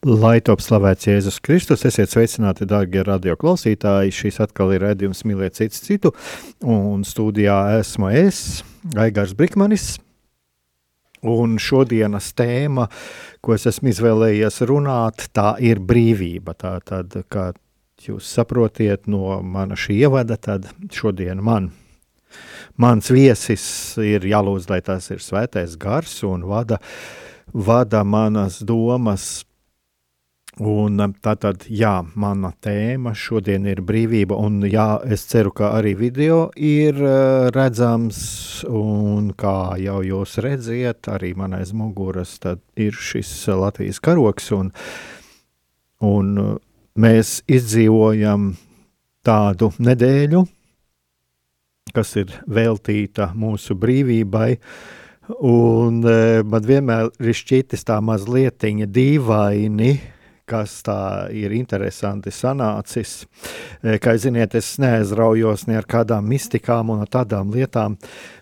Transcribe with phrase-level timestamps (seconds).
[0.00, 4.14] Lai top slavēts Jēzus Kristus, esiet sveicināti, darbie radioklausītāji.
[4.16, 6.12] Šis atkal ir redzējums mīlēt citu citu,
[6.64, 8.62] un studijā esmu es,
[8.96, 9.98] Aigars Brikmanis.
[11.20, 12.86] Un šodienas tēma,
[13.44, 16.56] ko es esmu izvēlējies runāt, tā ir brīvība.
[16.56, 17.50] Tā tad, kā
[18.00, 21.68] jūs saprotiet no mana šī ievada, tad šodien man
[22.80, 23.68] mans viesis
[24.00, 26.80] ir jālūdz, lai tas ir svētais gars un vada,
[27.52, 29.42] vada manas domas
[30.58, 35.70] Un um, tā tad, jā, mana tēma šodien ir brīvība, un jā, es ceru, ka
[35.76, 42.34] arī video ir uh, redzams, un kā jau jūs redziet, arī man aiz muguras
[42.74, 44.74] ir šis Latvijas karoks, un,
[46.02, 46.52] un uh,
[46.98, 48.56] mēs izdzīvojam
[49.22, 50.44] tādu nedēļu,
[51.94, 54.56] kas ir veltīta mūsu brīvībai,
[55.46, 60.00] un uh, man vienmēr ir šķitis tā mazlietiņa dīvaini,
[60.50, 61.00] kas tā
[61.36, 63.20] ir interesanti sanācis.
[63.82, 67.96] E, kā zināt, es neaizraujos ne ar kādām mistikām un tādām lietām,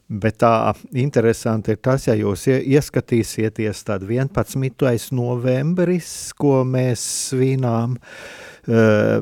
[0.08, 5.12] bet tā interesanti ir tas, ja jūs ieskatīsieties tad 11.
[5.12, 9.20] novembris, ko mēs svinām, uh,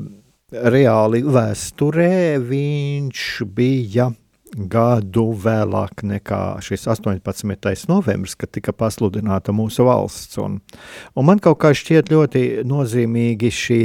[0.51, 3.23] reāli vēsturē viņš
[3.55, 4.11] bija
[4.55, 7.87] gadu vēlāk nekā šis 18.
[7.91, 10.39] novembris, kad tika pasludināta mūsu valsts.
[10.41, 10.59] Un,
[11.15, 13.81] un man kaut kā šķiet ļoti nozīmīgi šī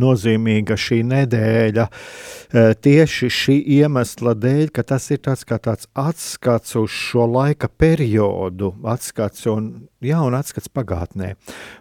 [0.00, 6.76] nozīmīga šī nedēļa e, tieši šī iemesla dēļ, ka tas ir tāds kā tāds atskats
[6.78, 9.70] uz šo laika periodu, atskats un,
[10.04, 11.34] jā, un atskats pagātnē.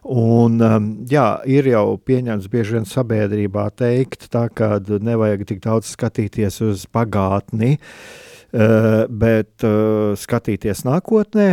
[0.03, 5.91] Un, um, jā, ir jau pieņemts bieži vien sabiedrībā teikt tā, ka nevajag tik daudz
[5.95, 8.69] skatīties uz pagātni, e,
[9.09, 9.75] bet e,
[10.19, 11.49] skatīties nākotnē,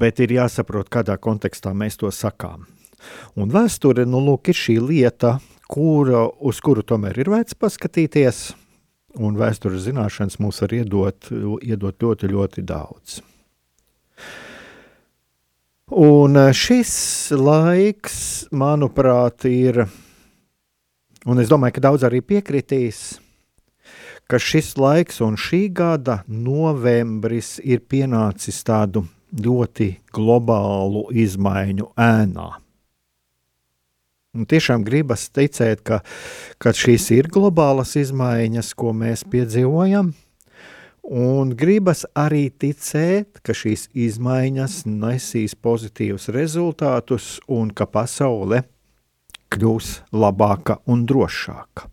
[0.00, 2.68] bet ir jāsaprot, kādā kontekstā mēs to sakām.
[3.40, 5.38] Un vēsture nu, lūk, ir šī lieta,
[5.70, 8.42] kura, uz kuru tomēr ir vērts paskatīties,
[9.20, 11.30] un vēstures zināšanas mums var iedot,
[11.62, 13.20] iedot ļoti, ļoti daudz.
[15.90, 16.92] Un šis
[17.34, 19.82] laiks, manuprāt, ir,
[21.26, 23.18] un es domāju, ka daudz arī piekritīs,
[24.30, 29.02] ka šis laiks un šī gada novembris ir pienācis tādu
[29.34, 32.50] ļoti globālu izmaiņu ēnā.
[34.30, 36.04] Un tiešām gribas ticēt, ka,
[36.62, 40.12] ka šīs ir globālas izmaiņas, ko mēs piedzīvojam,
[41.10, 48.62] un gribas arī ticēt, ka šīs izmaiņas nesīs pozitīvus rezultātus un ka pasaule
[49.50, 51.90] kļūs labāka un drošāka.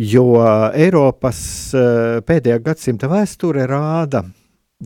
[0.00, 0.28] Jo
[0.70, 1.40] Eiropas
[1.74, 4.22] eh, pēdējā gadsimta vēsture rāda,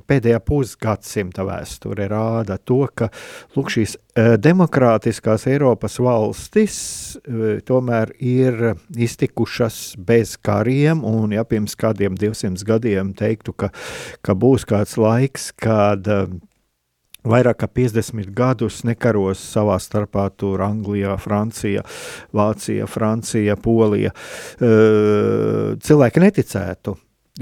[0.09, 3.10] pēdējā pusgadsimta vēsture rāda to, ka
[3.55, 6.78] lūk, šīs uh, demokrātiskās Eiropas valstis
[7.19, 13.71] uh, tomēr ir iztikušas bez kariem, un ja pirms kādiem 200 gadiem teiktu, ka,
[14.25, 16.27] ka būs kāds laiks, kad uh,
[17.24, 21.80] Vairāk kā 50 gadus nekaros savā starpā tur Anglijā, Francija,
[22.36, 24.13] Vācija, Francija, Polija.
[24.60, 26.92] Cilvēki neticētu,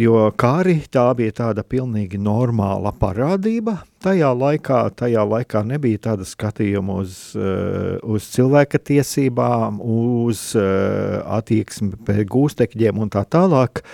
[0.01, 3.83] Jo kāri tā bija tāda pilnīgi normāla parādība.
[4.01, 12.01] Tajā laikā, tajā laikā nebija tāda skatījuma uz, uh, uz cilvēka tiesībām, uz uh, attieksmi
[12.09, 13.85] pret gūstekņiem un tā tālāk.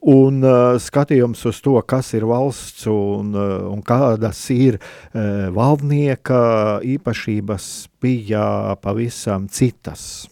[0.00, 7.72] Un uh, skatījums uz to, kas ir valsts un, un kādas ir uh, valdnieka īpašības,
[8.00, 10.31] bija pavisam citas.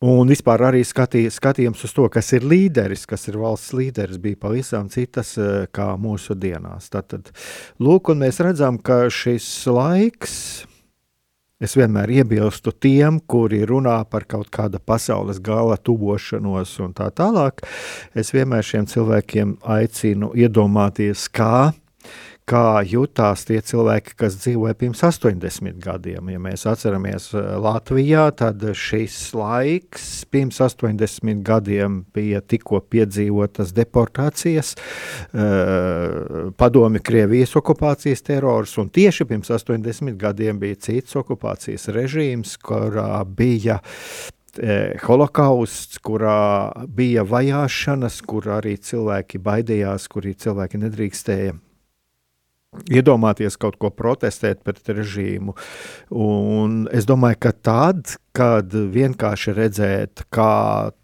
[0.00, 4.38] Un vispār arī skatī, skatījums uz to, kas ir līderis, kas ir valsts līderis, bija
[4.46, 6.86] pavisam citas eh, kā mūsu dienās.
[6.88, 7.28] Tad,
[7.84, 10.38] lūk, un mēs redzam, ka šis laiks,
[11.60, 17.60] es vienmēr iebilstu tiem, kuri runā par kaut kāda pasaules gala tuvošanos un tā tālāk.
[18.16, 21.74] Es vienmēr šiem cilvēkiem aicinu iedomāties, kā
[22.50, 26.32] kā jutās tie cilvēki, kas dzīvoja pirms 80 gadiem.
[26.32, 34.74] Ja mēs atceramies eh, Latvijā, tad šis laiks pirms 80 gadiem bija tikko piedzīvotas deportācijas,
[34.74, 43.22] eh, padomi Krievijas okupācijas terors, un tieši pirms 80 gadiem bija cits okupācijas režīms, kurā
[43.24, 43.78] bija
[44.58, 46.36] eh, holokausts, kurā
[46.90, 51.58] bija vajāšanas, kur arī cilvēki baidījās, kur cilvēki nedrīkstēja
[52.90, 55.56] iedomāties kaut ko protestēt pret režīmu.
[56.14, 60.94] Un es domāju, ka tad, kad vienkārši redzēt, kā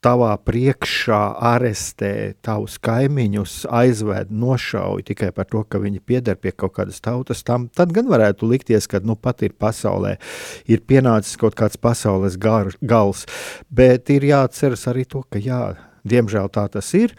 [0.00, 1.18] tavā priekšā
[1.50, 7.44] arestē tavus kaimiņus, aizved, nošauj tikai par to, ka viņi pieder pie kaut kādas tautas,
[7.44, 10.16] tam, tad gan varētu likties, ka nu, pat ir pasaulē,
[10.64, 13.26] ir pienācis kaut kāds pasaules gar, gals.
[13.68, 15.76] Bet ir jāatceras arī to, ka jā,
[16.08, 17.12] diemžēl tā tas ir,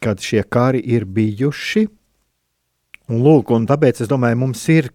[0.00, 1.88] kad šie kari ir bijuši
[3.08, 4.90] Un, lūk, un tāpēc es domāju, mums ir,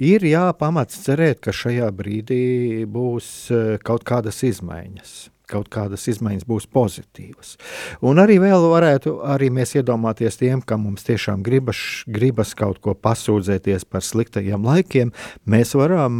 [0.00, 5.12] ir jāpamats cerēt, ka šajā brīdī būs eh, kaut kādas izmaiņas.
[5.52, 7.50] Kaut kādas izmaiņas būs pozitīvas.
[8.08, 12.94] Un arī vēl varētu arī mēs iedomāties tiem, kam mums tiešām gribas, gribas kaut ko
[12.96, 15.12] pasūdzēties par sliktajiem laikiem.
[15.44, 16.16] Mēs varam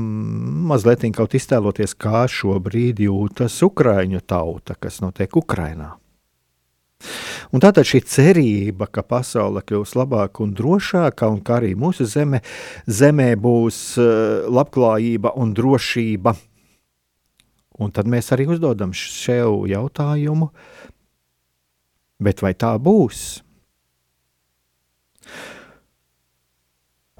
[0.68, 5.94] mazliet kaut iztēloties, kā šobrīd jūtas Ukraiņu tauta, kas notiek Ukrainā.
[7.52, 12.40] Un tātad šī cerība, ka pasaule kļūs labāka un drošāka, un ka arī mūsu zeme,
[12.88, 16.32] zemē būs uh, labklājība un drošība.
[17.82, 20.48] Un tad mēs arī uzdodam sev jautājumu,
[22.24, 23.42] bet vai tā būs?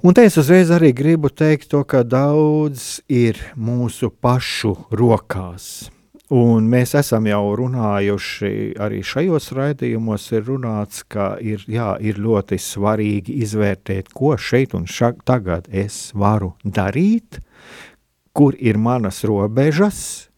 [0.03, 5.93] Un te es uzreiz arī gribu teikt to, ka daudz ir mūsu pašu rokās.
[6.31, 12.55] Un mēs esam jau runājuši, arī šajos raidījumos ir runāts, ka ir, jā, ir ļoti
[12.63, 17.41] svarīgi izvērtēt, ko šeit un ša, tagad es varu darīt,
[18.31, 20.29] kur ir manas robežas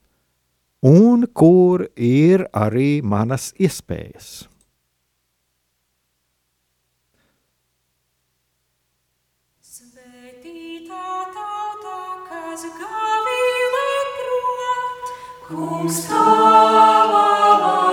[0.82, 4.48] un kur ir arī manas iespējas.
[15.46, 17.85] Kungs tavā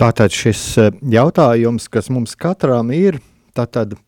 [0.00, 3.18] Tātad šis eh, jautājums, kas mums katram ir,
[3.52, 3.98] tātad,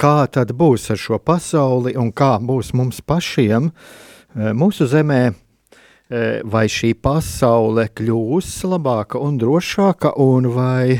[0.00, 6.40] kā tad būs ar šo pasauli un kā būs mums pašiem eh, mūsu zemē, eh,
[6.48, 10.96] vai šī pasaule kļūs labāka un drošāka, un vai,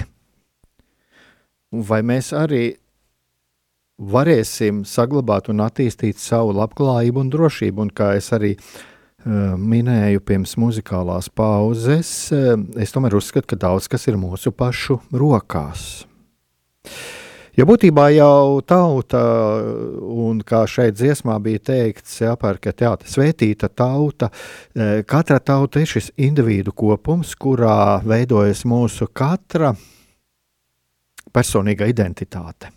[1.73, 2.67] vai mēs arī
[3.97, 7.87] varēsim saglabāt un attīstīt savu labklājību un drošību.
[7.87, 8.92] Un kā es arī uh,
[9.25, 16.05] minēju pirms muzikālās pauzes, uh, es tomēr uzskatu, ka daudz kas ir mūsu pašu rokās.
[17.53, 19.21] Jo būtībā jau tauta,
[20.01, 24.31] un kā šeit dziesmā bija teikts, jāpērk, ka tā svētīta tauta,
[25.05, 29.75] katra tauta ir šis individu kopums, kurā veidojas mūsu katra
[31.33, 32.73] personīga identitāte.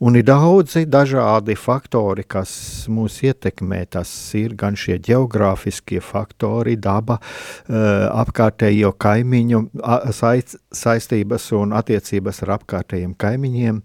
[0.00, 2.50] Un ir daudzi dažādi faktori, kas
[2.88, 3.82] mūs ietekmē.
[3.92, 7.18] Tas ir gan šie geogrāfiskie faktori, daba,
[7.68, 9.60] eh, apkārtējo kaimiņu
[10.72, 13.82] saistības un attiecības ar apkārtējiem kaimiņiem.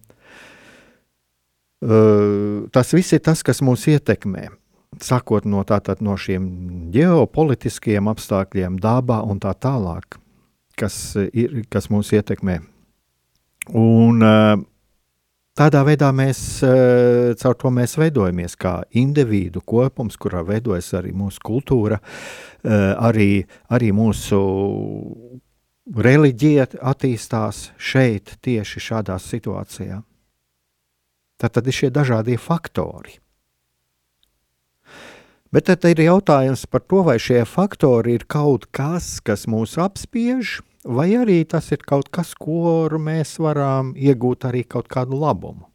[1.84, 4.48] Eh, tas viss ir tas, kas mūs ietekmē.
[4.98, 10.15] Sākot no, tātad, no šiem ģeopolitiskiem apstākļiem, dabā un tā tālāk,
[10.77, 12.62] kas, ir, kas mūs ietekmē.
[13.75, 14.63] Un, uh,
[15.55, 21.39] Tādā veidā mēs eh, caur to mēs veidojamies kā individu kopums, kurā veidojas arī mūsu
[21.47, 22.01] kultūra,
[22.59, 24.39] eh, arī, arī mūsu
[25.95, 30.01] reliģija attīstās šeit, tieši šādā situācijā.
[31.39, 33.15] Tad ir šie dažādie faktori.
[35.55, 40.57] Bet tad ir jautājums par to, vai šie faktori ir kaut kas, kas mūs apspiež,
[40.59, 45.65] vai arī tas ir kaut kas, ko mēs varam iegūt arī kaut kādu labumu.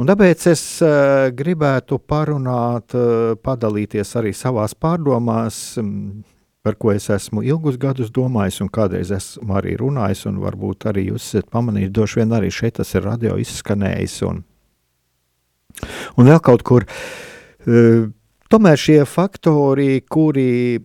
[0.00, 6.22] Un tāpēc es uh, gribētu parunāt, uh, padalīties arī savās pārdomās, um,
[6.64, 11.10] par ko es esmu ilgus gadus domājis, un kādreiz esmu arī runājis, un varbūt arī
[11.10, 14.40] jūs esat pamanījuši, droši vien arī šeit tas ir radio izskanējis, un,
[16.16, 16.88] un vēl kaut kur.
[17.68, 18.08] Uh,
[18.48, 20.80] tomēr šie faktori, kuri,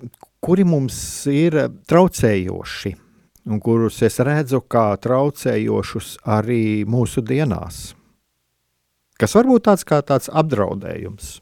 [0.46, 0.98] kuri mums
[1.32, 1.56] ir
[1.90, 2.92] traucējoši,
[3.50, 7.96] un kurus es redzu kā traucējošus arī mūsu dienās,
[9.18, 11.40] kas var būt tāds kā tāds apdraudējums.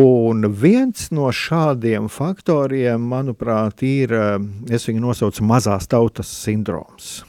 [0.00, 4.14] Un viens no šādiem faktoriem, manuprāt, ir,
[4.70, 7.20] es viņu nosaucu mazās tautas sindroms.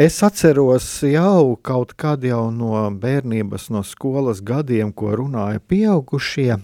[0.00, 6.54] Es atceros jau kaut kad jau no bērnības, no skolas gadiem, ko runāja pieaugušie,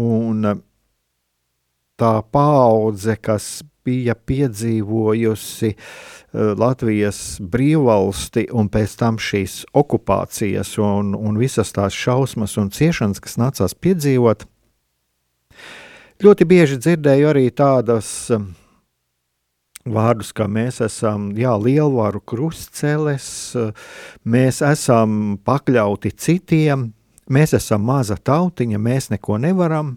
[0.00, 0.46] un
[2.00, 3.48] tā paudze, kas
[3.84, 7.20] bija piedzīvojusi uh, Latvijas
[7.52, 13.76] brīvvalsti un pēc tam šīs okupācijas un, un visas tās šausmas un ciešanas, kas nācās
[13.76, 14.48] piedzīvot,
[16.24, 18.48] ļoti bieži dzirdēju arī tādas uh,
[19.88, 23.26] vārdus, ka mēs esam jā, lielvaru krustceles,
[24.24, 26.90] mēs esam pakļauti citiem,
[27.32, 29.96] mēs esam maza tautiņa, mēs neko nevaram.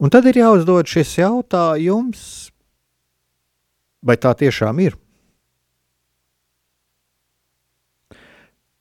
[0.00, 2.20] Un tad ir jāuzdod šis jautājums,
[4.00, 4.96] vai tā tiešām ir?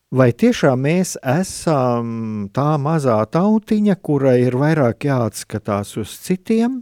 [0.10, 6.80] Vai tiešām mēs esam tā mazā tautiņa, kurai ir vairāk jāatskatās uz citiem,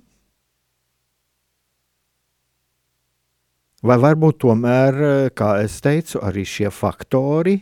[3.86, 7.60] Vai varbūt tomēr, eh, kā es teicu, arī šie faktori,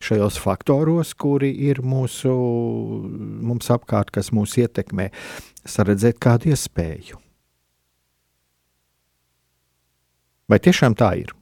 [0.00, 2.30] šajos faktoros, kuri ir mūsu,
[3.42, 5.10] mums apkārt, kas mūs ietekmē,
[5.66, 7.18] saredzēt kādu iespēju?
[10.48, 11.34] Vai tiešām tā ir?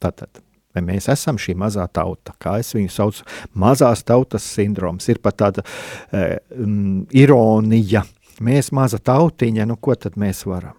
[0.00, 0.40] Tātad,
[0.74, 5.36] vai mēs esam šī mazā tauta, kā es viņu saucu, mazās tautas sindroms, ir pat
[5.42, 5.64] tāda
[6.12, 8.04] e, um, ironija.
[8.40, 10.76] Mēs maza tautiņa, nu ko tad mēs varam?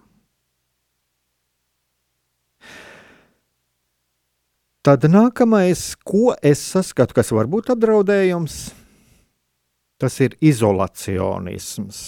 [4.79, 8.59] Tad nākamais, ko es saskatu, kas var būt apdraudējums,
[10.00, 12.03] tas ir izolacionisms.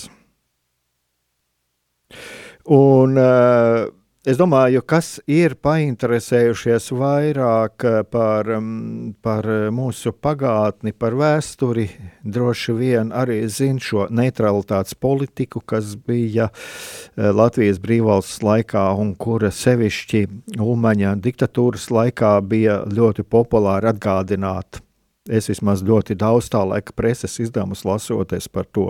[2.72, 3.90] Un uh,
[4.22, 11.88] Es domāju, kas ir painteresējušies vairāk eh, par, mm, par mūsu pagātni, par vēsturi,
[12.22, 19.50] droši vien arī zina šo neutralitātes politiku, kas bija eh, Latvijas brīvvalsts laikā un kura
[19.50, 20.28] sevišķi
[20.62, 24.84] Ulmaņa diktatūras laikā bija ļoti populāri atgādināt.
[25.26, 28.86] Es vismaz ļoti daudz tā laika preses izdevumus lasoties par to,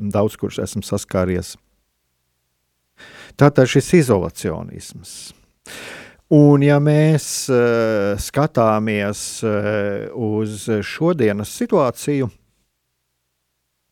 [0.00, 1.58] daudz kurš esmu saskāries.
[3.38, 5.14] Tātad šis izolacionisms.
[6.30, 12.28] Un, ja mēs uh, skatāmies uh, uz šodienas situāciju,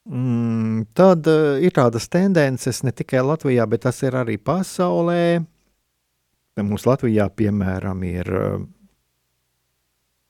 [0.06, 5.40] mm, tad uh, ir tādas tendences ne tikai Latvijā, bet tas ir arī pasaulē.
[6.62, 8.62] Mums Latvijā, piemēram, ir uh,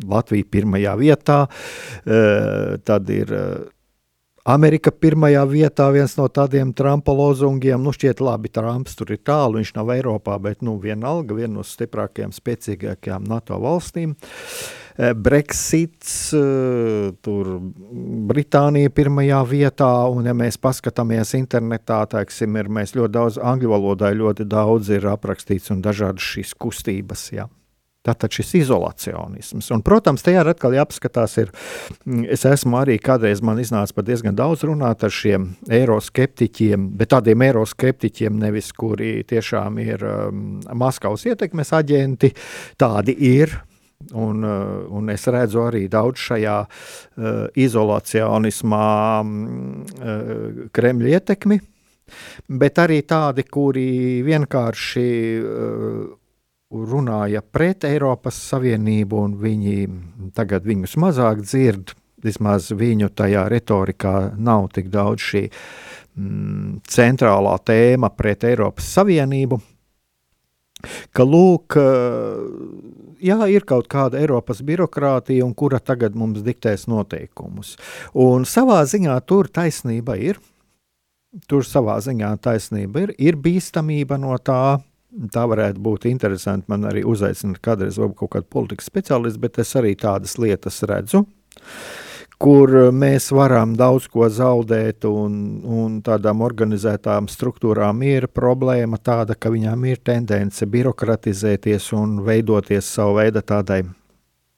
[0.09, 3.69] Latvija pirmajā vietā, uh, tad ir uh,
[4.49, 7.83] Amerika pirmajā vietā, viens no tādiem Trumpa lozungiem.
[7.85, 11.64] Nu, šķiet, labi, Trumps tur ir tālu, viņš nav Eiropā, bet nu, vienalga, viena no
[11.67, 14.14] stiprākajām, spēcīgākajām NATO valstīm.
[14.99, 17.52] Eh, Brexits, eh, tur
[18.33, 24.11] Britānija pirmajā vietā, un ja mēs paskatāmies internetā, teiksim, ir mēs ļoti daudz, angļu valodā
[24.17, 27.47] ļoti daudz ir aprakstīts un dažādas šīs kustības, jā.
[28.09, 29.69] Tātad šis izolacionisms.
[29.75, 31.53] Un, protams, tajā atkal jāpaskatās, ir,
[32.07, 37.12] mm, es esmu arī kādreiz man iznācis pat diezgan daudz runāt ar šiem eiroskeptiķiem, bet
[37.12, 40.45] tādiem eiroskeptiķiem nevis, kuri tiešām ir um,
[40.79, 42.33] Maskavas ietekmes aģenti,
[42.81, 43.59] tādi ir,
[44.15, 48.85] Un, uh, un es redzu arī daudz šajā uh, izolacionismā
[49.21, 51.59] uh, Kremļa ietekmi,
[52.62, 53.88] bet arī tādi, kuri
[54.23, 55.09] vienkārši
[55.43, 56.07] uh,
[56.71, 61.95] runāja pret Eiropas Savienību, un viņi tagad viņus mazāk dzird.
[62.19, 69.61] Vismaz viņu tajā retorikā nav tik daudz šī mm, centrālā tēma pret Eiropas Savienību.
[71.15, 71.75] Ka lūk,
[73.23, 77.77] jā, ir kaut kāda Eiropas birokrātija, kura tagad mums diktēs noteikumus.
[78.15, 80.39] Un savā ziņā tur taisnība ir.
[81.51, 83.15] Tur savā ziņā taisnība ir.
[83.19, 84.79] Ir bīstamība no tā,
[85.19, 86.69] Tā varētu būt interesanti.
[86.71, 91.25] Man arī uzaicināt kādreiz kaut kādu politikas speciālistu, bet es arī tādas lietas redzu,
[92.39, 99.51] kur mēs varam daudz ko zaudēt, un, un tādām organizētām struktūrām ir problēma tāda, ka
[99.51, 103.83] viņām ir tendence birokratizēties un veidoties savu veidu tādai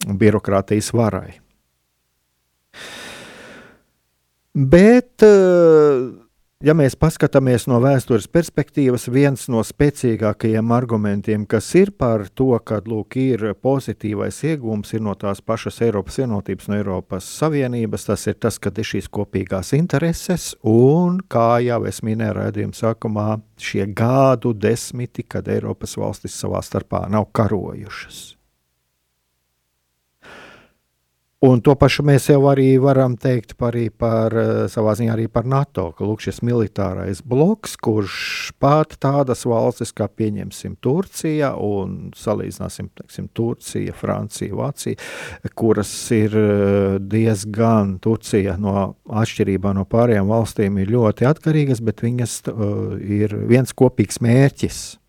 [0.05, 1.39] birokrātijas varai.
[4.53, 6.20] Bet uh,
[6.61, 12.83] Ja mēs paskatāmies no vēstures perspektīvas, viens no spēcīgākajiem argumentiem, kas ir par to, ka
[12.85, 18.37] lūk, ir pozitīvais iegūms ir no tās pašas Eiropas vienotības, no Eiropas Savienības, tas ir
[18.45, 24.53] tas, ka ir šīs kopīgās intereses un, kā jau es minēju raidījuma sākumā, šie gadu
[24.53, 28.21] desmiti, kad Eiropas valstis savā starpā nav karojušas.
[31.41, 35.47] Un to pašu mēs jau arī varam teikt par, par eh, savā ziņā arī par
[35.49, 42.91] NATO, ka lūk, šis militārais bloks, kurš pat tādas valstis kā pieņemsim Turcija un salīdzināsim
[42.93, 45.01] teiksim, Turcija, Francija, Vācija,
[45.57, 52.41] kuras ir eh, diezgan Turcija no atšķirībā no pārējām valstīm ir ļoti atkarīgas, bet viņas
[52.53, 55.00] uh, ir viens kopīgs mērķis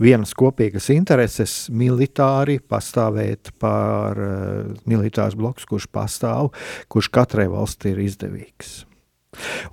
[0.00, 6.52] vienas kopīgas intereses militāri pastāvēt par uh, militārs bloks, kurš pastāv,
[6.90, 8.84] kurš katrai valstī ir izdevīgs.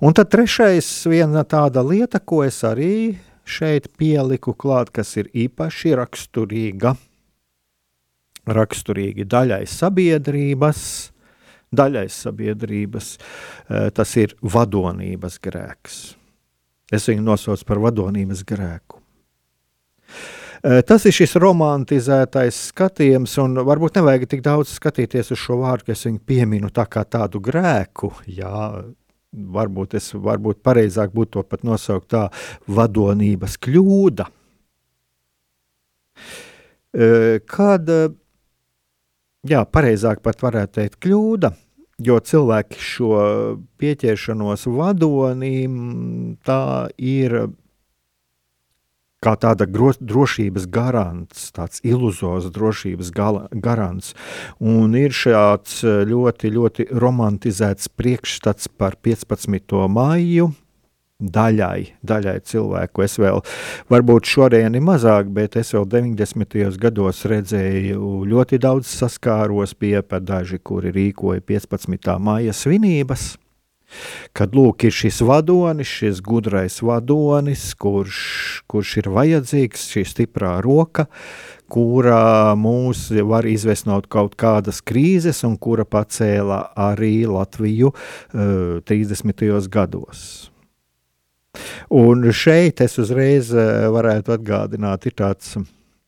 [0.02, 5.94] Un tad trešais viena tāda lieta, ko es arī šeit pieliku klāt, kas ir īpaši
[5.98, 6.96] raksturīga,
[8.46, 10.80] raksturīgi daļai sabiedrības,
[11.74, 16.02] daļai sabiedrības, uh, tas ir vadonības grēks.
[16.92, 19.01] Es viņu nosaucu par vadonības grēku.
[20.62, 25.88] Eh, tas ir šis romantizētais skatījums, un varbūt nevajag tik daudz skatīties uz šo vārdu,
[25.88, 28.12] ka es viņu pieminu tā kā tādu grēku.
[28.30, 28.84] Jā,
[29.32, 32.28] varbūt es varbūt pareizāk būtu to pat nosaukt tā
[32.70, 34.28] vadonības kļūda.
[36.94, 37.90] Eh, kad,
[39.42, 41.50] jā, pareizāk pat varētu teikt kļūda,
[42.06, 43.18] jo cilvēki šo
[43.82, 45.74] pieķeršanos vadonim,
[46.46, 47.50] tā ir
[49.22, 54.14] kā tāda drošības garants, tāds iluzors drošības garants.
[54.58, 59.78] Un ir šāds eh, ļoti, ļoti romantizēts priekšstats par 15.
[59.88, 60.52] maiju.
[61.22, 63.36] Daļai, daļai cilvēku es vēl,
[63.92, 66.56] varbūt šodien ir mazāk, bet es vēl 90.
[66.82, 72.10] gados redzēju ļoti daudz saskāros, bija pat daži, kuri rīkoja 15.
[72.18, 73.36] maija svinības
[74.36, 78.20] Kad lūk, ir šis vadonis, šis gudrais vadonis, kurš,
[78.70, 81.06] kurš ir vajadzīgs, šī stiprā roka,
[81.72, 88.80] kura mūs var izvest no kaut kādas krīzes un kura pacēla arī Latviju uh, eh,
[88.88, 89.68] 30.
[89.72, 90.50] gados.
[91.92, 95.56] Un šeit es uzreiz uh, varētu atgādināt, ir tāds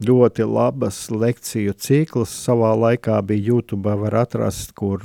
[0.04, 2.32] ļoti labas lekciju cikls.
[2.44, 5.04] Savā laikā bija YouTube, var atrast, kur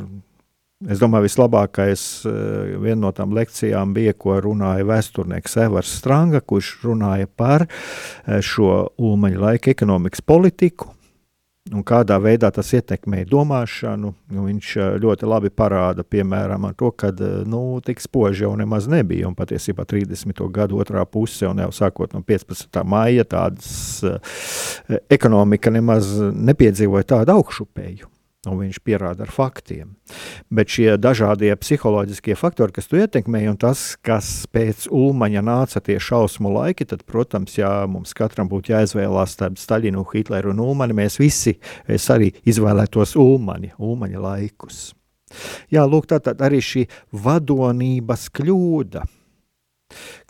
[0.87, 6.69] Es domāju, vislabākais eh, viena no tām lekcijām bija, ko runāja vēsturnieks Evers Stranga, kurš
[6.85, 10.93] runāja par eh, šo ulmaņa laika ekonomikas politiku.
[11.75, 14.13] un kādā veidā tas ietekmē domāšanu.
[14.31, 14.69] Nu, viņš
[15.03, 17.11] ļoti labi parāda, piemēram, to, ka
[17.45, 19.27] nu, tik spoži jau nemaz nebija.
[19.27, 20.47] Un patiesībā 30.
[20.49, 22.83] gadu otrā puse, un jau sākot no 15.
[22.87, 23.99] maija, tādas
[25.11, 28.09] ekonomika nemaz nepiedzīvoja tādu augšupēju
[28.47, 29.95] un viņš pierāda ar faktiem.
[30.53, 35.97] Bet šie dažādie psiholoģiskie faktori, kas to ietekmē, un tas, kas pēc Ulmaņa nāca tie
[35.99, 41.19] šausmu laiki, tad, protams, ja mums katram būtu jāizvēlās starp Staļinu, Hitleru un Ulmani, mēs
[41.19, 44.81] visi, es arī izvēlētos Ulmani, Ulmaņa laikus.
[45.69, 49.05] Jā, lūk, tā tad arī šī vadonības kļūda–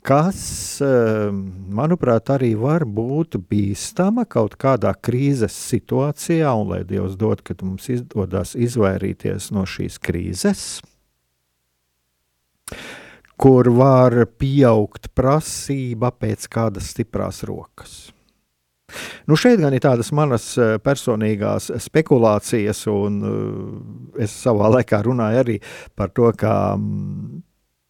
[0.05, 1.31] kas, eh,
[1.69, 7.89] manuprāt, arī var būt bīstama kaut kādā krīzes situācijā, un lai Dievs dod, ka mums
[7.89, 10.81] izdodas izvairīties no šīs krīzes,
[13.39, 18.11] kur var pieaugt prasība pēc kādas stipras rokas.
[19.29, 25.43] Nu šeit gan ir tādas manas eh, personīgās spekulācijas, un eh, es savā laikā runāju
[25.43, 25.59] arī
[25.95, 27.43] par to, ka mm,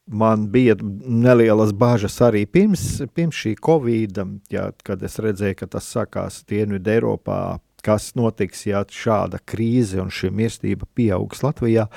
[0.09, 4.19] man bija nelielas bažas arī pirms, pirms šī Covid,
[4.51, 10.09] ja, kad es redzēju, ka tas sākās Dienvidu Eiropā, kas notiks, ja šāda krīze un
[10.13, 11.87] šī mirstība pieaugs Latvijā.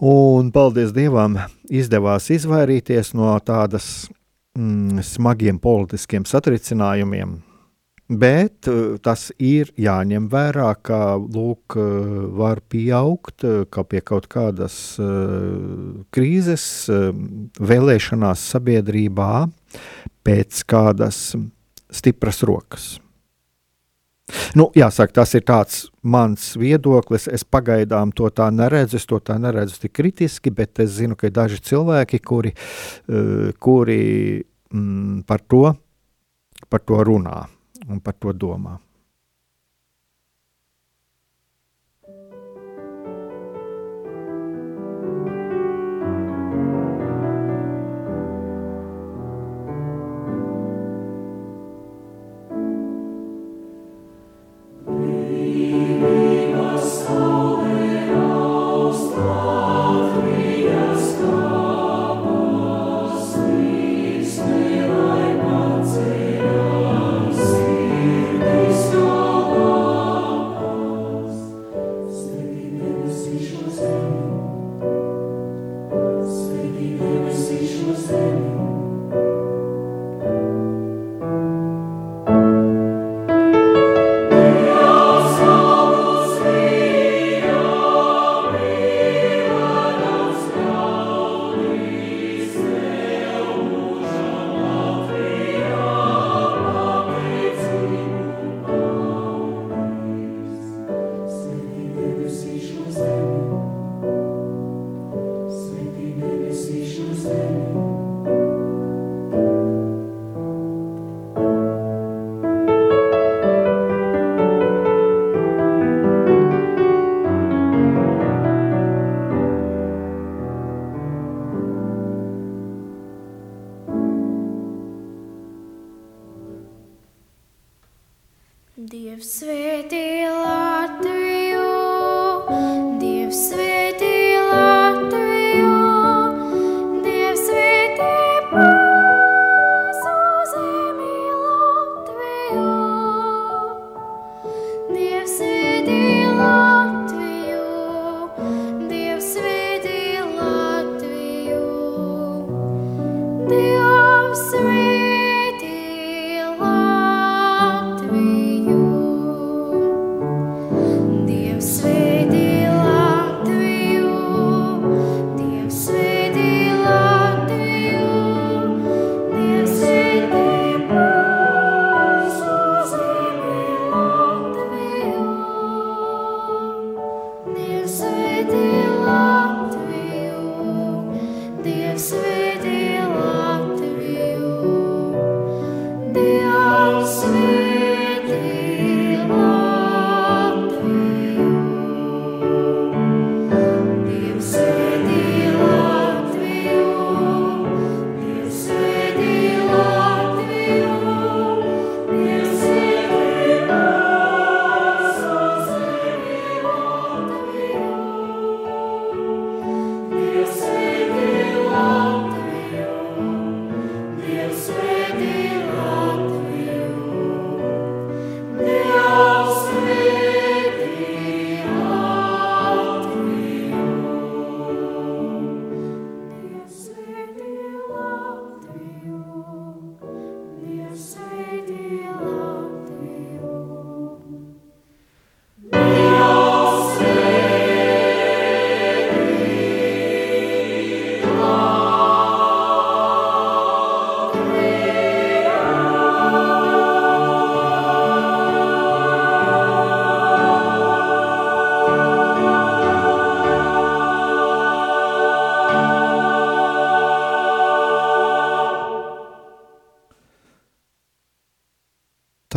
[0.00, 1.36] Un, paldies Dievam,
[1.68, 4.08] izdevās izvairīties no tādas
[4.56, 7.36] mm, smagiem politiskiem satricinājumiem,
[8.10, 14.26] Bet eh, tas ir jāņem vērā, ka lūk, eh, var pieaugt eh, ka pie kaut
[14.30, 14.98] kādas
[16.10, 16.64] krīzes,
[17.70, 19.34] vēlēšanās sabiedrībā
[20.26, 21.20] pēc kādas
[21.94, 22.88] stipras rokas.
[24.58, 25.46] Nu, jāsaka, tas ir
[26.02, 27.28] mans viedoklis.
[27.30, 28.98] Es pagaidām to tā neredzu.
[28.98, 32.54] Es to tā neredzu tik kritiski, bet es zinu, ka ir daži cilvēki, kuri,
[33.58, 34.02] kuri
[34.70, 35.64] mm, par, to,
[36.70, 37.48] par to runā
[37.90, 38.78] un par to domā.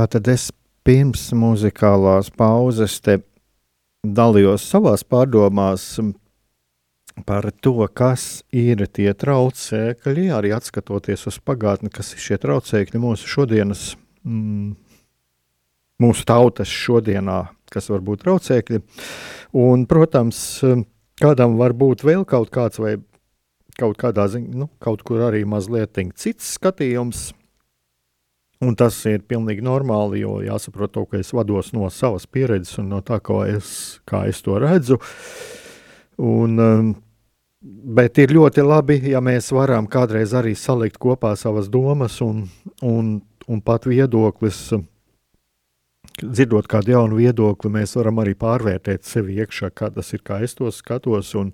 [0.03, 0.49] Tātad es
[0.83, 3.13] pirms muzikālās pauzes te
[4.03, 5.85] dalījos savās pārdomās
[7.23, 13.29] par to, kas ir tie traucēkļi, arī atskatoties uz pagātni, kas ir šie traucēkļi mūsu
[13.31, 13.83] šodienas,
[14.27, 14.73] mm,
[16.03, 17.37] mūsu tautas šodienā,
[17.71, 18.81] kas var būt traucēkļi.
[19.63, 20.41] Un, protams,
[21.23, 22.97] kādam var būt vēl kaut kāds vai
[23.79, 27.29] kaut kādā ziņā, nu, kaut kur arī mazliet cits skatījums
[28.63, 32.91] Un tas ir pilnīgi normāli, jo jāsaprot, to, ka es vados no savas pieredzes un
[32.93, 34.99] no tā, kā es, kā es to redzu.
[36.21, 36.91] Un, um,
[37.97, 42.45] bet ir ļoti labi, ja mēs varam kādreiz arī salikt kopā savas domas un,
[42.85, 43.15] un,
[43.47, 44.69] un pat viedoklis.
[46.21, 50.53] Dzirdot kādu jaunu viedokli, mēs varam arī pārvērtēt sevi iekšā, kā tas ir, kā es
[50.55, 51.49] to skatos, un,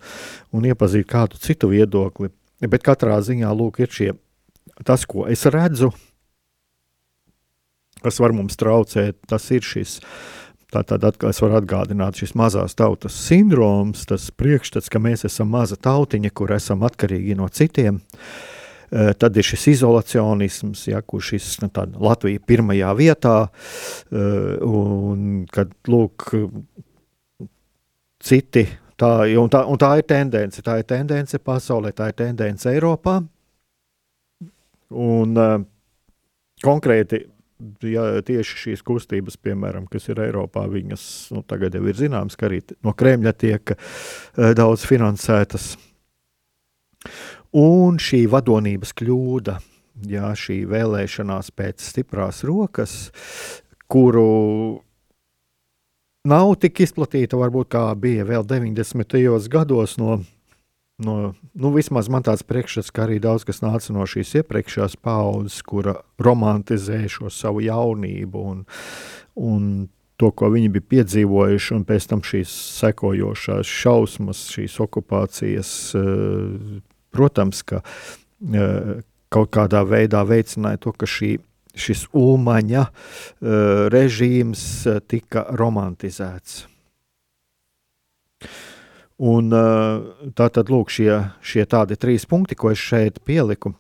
[0.51, 2.33] un iepazīt kādu citu viedokli.
[2.67, 4.11] Bet katrā ziņā, lūk, ir šie,
[4.83, 5.93] tas, ko es redzu,
[8.03, 9.99] kas var mums traucēt, tas ir šis.
[10.69, 15.79] Tātad atkal es varu atgādināt šis mazās tautas sindroms, tas priekšstats, ka mēs esam maza
[15.81, 17.97] tautiņa, kur esam atkarīgi no citiem.
[18.89, 21.71] E, tad ir šis izolacionisms, ja, kurš ir nu,
[22.05, 23.37] Latvija pirmajā vietā,
[24.13, 24.27] e,
[24.65, 26.29] un kad lūk,
[28.21, 28.67] citi
[28.99, 30.63] tā, un tā, un tā ir tendence.
[30.65, 33.19] Tā ir tendence pasaulē, tā ir tendence Eiropā.
[34.89, 35.59] Un uh,
[36.65, 37.21] konkrēti
[37.83, 41.03] ja tieši šīs kustības, piemēram, kas ir Eiropā, viņas
[41.35, 45.73] nu, tagad jau ir zināmas, ka arī no Kremļa tiek uh, daudz finansētas.
[47.59, 49.57] Un šī vadonības kļūda,
[50.09, 52.93] jā, šī vēlēšanās pēc stiprās rokas,
[53.89, 54.81] kuru
[56.29, 59.49] nav tik izplatīta, varbūt kā bija vēl 90.
[59.49, 60.19] gados no
[61.03, 65.61] no, nu, vismaz man tāds priekšstats, ka arī daudz kas nāca no šīs iepriekšējās paudzes,
[65.67, 68.63] kura romantizē šo savu jaunību un,
[69.39, 69.65] un
[70.19, 76.81] to, ko viņi bija piedzīvojuši, un pēc tam šīs sekojošās šausmas, šīs okupācijas, eh,
[77.15, 78.97] protams, ka eh,
[79.29, 81.37] kaut kādā veidā veicināja to, ka šī
[81.79, 83.53] šis ulmaņa uh,
[83.93, 84.63] režīms
[85.07, 86.63] tika romantizēts.
[89.19, 89.51] Un,
[90.31, 91.11] tā tad lūk, šie,
[91.43, 93.73] šie tādi trīs punkti, ko es šeit pieliku.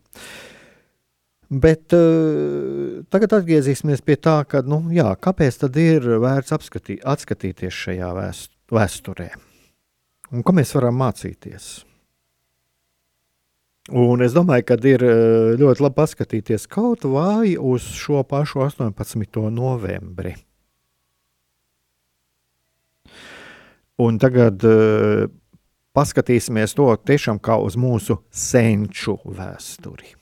[1.49, 7.73] Bet uh, tagad atgriezīsimies pie tā, ka, nu, jā, kāpēc tad ir vērts apskatī, atskatīties
[7.73, 9.29] šajā vēst, vēsturē?
[10.35, 11.71] Un ko mēs varam mācīties?
[13.89, 15.01] Un es domāju, ka ir
[15.57, 19.39] ļoti labi paskatīties kaut vai uz šo pašu 18.
[19.49, 20.35] novembri.
[23.99, 25.27] Un tagad uh,
[25.97, 30.15] paskatīsimies to tiešām kā uz mūsu senču vēsturi.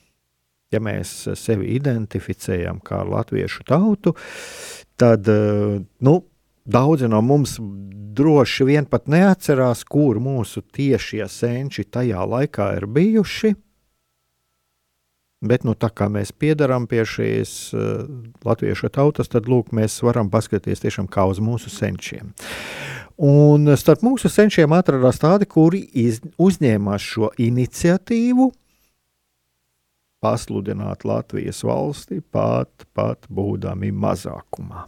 [0.74, 4.12] Ja mēs sevi identificējam kā latviešu tautu,
[5.00, 6.16] tad uh, nu,
[6.68, 7.56] daudzi no mums
[8.18, 13.54] droši vien pat neatcerās, kur mūsu tiešie senči tajā laikā ir bijuši.
[15.38, 18.08] Bet, nu, tā kā mēs piedarām pie šīs uh,
[18.42, 22.34] latviešu tautas, tad lūk, mēs varam paskatīties tiešām kā uz mūsu senčiem.
[23.18, 28.52] Un starp mūsu senčiem atradās tādi, kuri iz, uzņēmās šo iniciatīvu
[30.22, 34.86] pasludināt Latvijas valsti pat, pat būdami mazākumā.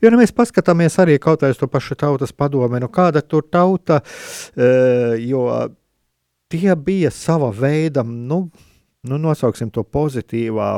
[0.00, 3.46] Jo ja mēs paskatāmies arī kaut vai uz to pašu tautas padomu, nu kāda tur
[3.50, 4.00] tauta,
[4.54, 4.68] e,
[5.26, 5.46] jo
[6.50, 8.44] tie bija sava veida, nu,
[9.06, 10.76] nu nosauksim to pozitīvā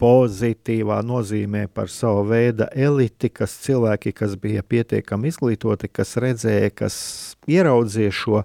[0.00, 6.96] pozitīvā nozīmē par savu veidu eliti, kas cilvēki, kas bija pietiekami izglītoti, kas redzēja, kas
[7.50, 8.44] ieraudzīja šo,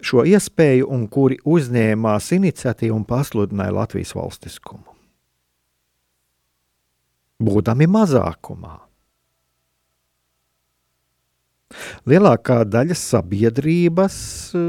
[0.00, 4.86] šo iespēju un kuri uzņēmās iniciatīvu un pasludināja Latvijas valstiskumu.
[7.40, 8.89] Būdami mazākumā.
[12.10, 14.16] Lielākā daļa sabiedrības
[14.58, 14.62] eh,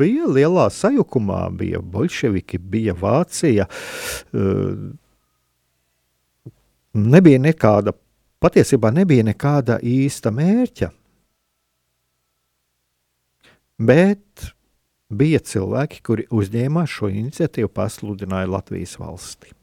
[0.00, 1.44] bija lielā sajukumā.
[1.58, 3.68] Bija bolševiki, bija Vācija.
[4.34, 4.80] Eh,
[6.98, 7.94] nebija nekāda,
[8.42, 10.90] patiesībā nebija nekāda īsta mērķa.
[13.78, 14.48] Bet
[15.14, 19.54] bija cilvēki, kuri uzņēmās šo iniciatīvu, pasludināja Latvijas valsti.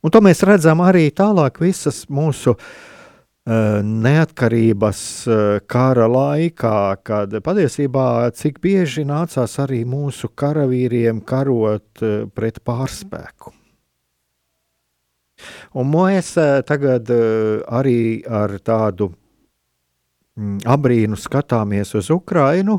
[0.00, 8.30] Un to mēs redzam arī tālāk visas mūsu uh, neatkarības uh, kara laikā, kad patiesībā
[8.36, 13.52] cik bieži nācās arī mūsu karavīriem karot uh, pret pārspēku.
[15.80, 16.34] Un mēs
[16.68, 19.06] tagad arī ar tādu
[20.36, 22.76] mm, abrīnu skatāmies uz Ukrajinu,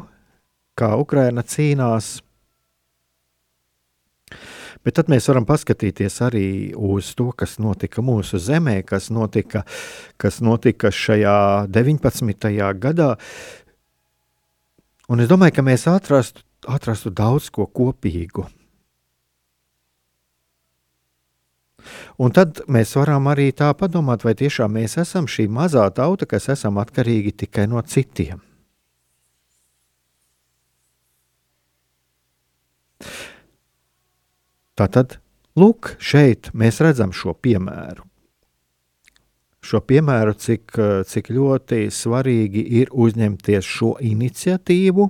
[0.77, 2.19] kā Ukraina cīnās
[4.81, 9.61] Bet tad mēs varam paskatīties arī uz to, kas notika mūsu zemē, kas notika,
[10.17, 12.49] kas notika šajā 19.
[12.81, 13.11] gadā.
[15.11, 18.47] Un es domāju, ka mēs atrastu, atrastu daudz ko kopīgu.
[22.21, 26.49] Un tad mēs varam arī tā padomāt, vai tiešām mēs esam šī mazā tauta, kas
[26.53, 28.41] esam atkarīgi tikai no citiem.
[34.79, 35.17] Tātad,
[35.59, 38.05] lūk, šeit mēs redzam šo piemēru.
[39.61, 40.73] Šo piemēru, cik,
[41.05, 45.05] cik ļoti svarīgi ir uzņemties šo iniciatīvu.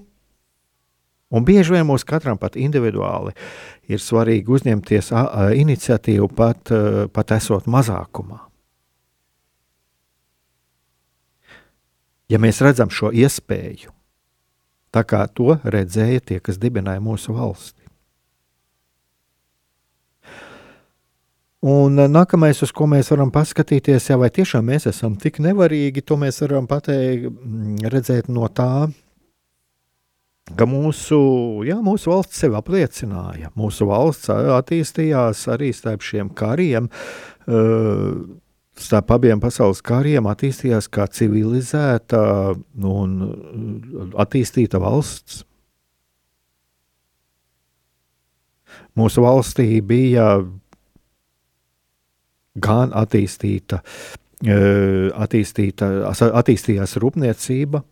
[1.31, 3.31] Un bieži vien mums katram pat individuāli
[3.87, 5.13] ir svarīgi uzņemties
[5.61, 6.73] iniciatīvu pat,
[7.15, 8.41] pat esot mazākumā.
[12.31, 13.91] Ja mēs redzam šo iespēju,
[14.91, 17.80] tā kā to redzēja tie, kas dibināja mūsu valsti.
[21.61, 26.01] Un eh, nākamais, uz ko mēs varam paskatīties, ja vai tiešām mēs esam tik nevarīgi,
[26.01, 28.89] to mēs varam pateikt, mm, redzēt no tā,
[30.57, 31.19] ka mūsu,
[31.67, 33.51] jā, mūsu valsts sevi apliecināja.
[33.53, 36.89] Mūsu valsts attīstījās arī starp šiem kariem,
[37.45, 38.17] eh,
[38.81, 42.23] starp abiem pasaules kariem, attīstījās kā civilizēta
[42.81, 45.43] un eh, attīstīta valsts.
[48.97, 50.41] Mūsu valstī bija
[52.55, 53.81] gan attīstīta,
[54.41, 57.83] attīstīta, attīstījās rūpniecība,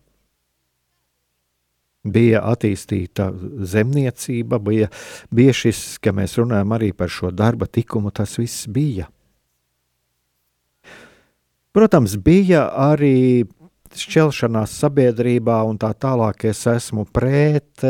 [2.04, 3.28] bija attīstīta
[3.68, 4.88] zemniecība, bija,
[5.30, 9.08] bija šis, ka mēs runājam arī par šo darba likumu, tas viss bija.
[11.70, 13.44] Protams, bija arī
[13.94, 16.44] šķelšanās sabiedrībā un tā tālāk.
[16.50, 17.82] Es esmu pret,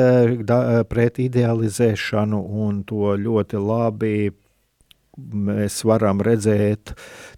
[0.88, 4.14] pret idealizēšanu un to ļoti labi
[5.18, 6.94] mēs varam redzēt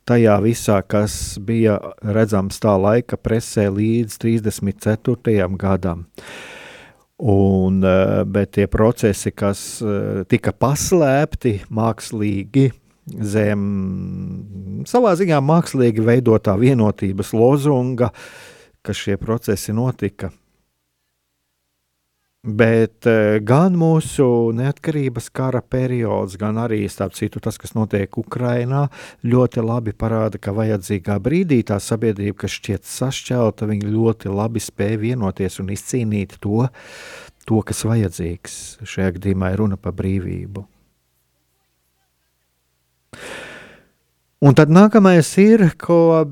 [0.08, 5.48] tajā visā, kas bija redzams tā laika presē līdz 34.
[5.60, 6.06] gadam.
[7.22, 12.72] Un, eh, bet tie procesi, kas eh, tika paslēpti mākslīgi,
[13.06, 13.62] zem
[14.86, 18.10] savā ziņā mākslīgi veidotā vienotības lozunga,
[18.82, 20.32] ka šie procesi notika
[22.42, 24.24] Bet eh, gan mūsu
[24.58, 28.88] neatkarības kara periods, gan arī citu, tas, kas notiek Ukrajinā,
[29.22, 35.60] ļoti labi parāda, ka vajadzīgā brīdī tā sabiedrība, kas šķiet sašķelta, ļoti labi spēja vienoties
[35.62, 36.66] un izcīnīt to,
[37.46, 38.82] to kas vajadzīgs.
[38.82, 40.66] Šajā gadījumā ir runa par brīvību.
[44.42, 46.26] Un tad nākamais ir, ko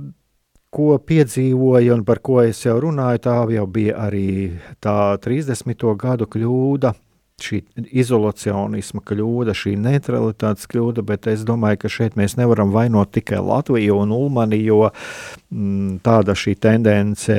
[0.71, 5.87] ko piedzīvoja un par ko es jau runāju, tā jau bija arī tā 30.
[5.99, 6.95] gadu kļūda.
[7.41, 7.63] Šī
[7.97, 13.97] izolacionisma kļūda, šī neutralitātes kļūda, bet es domāju, ka šeit mēs nevaram vainot tikai Latviju
[14.03, 17.39] un Ulmani, jo mm, tāda šī tendence,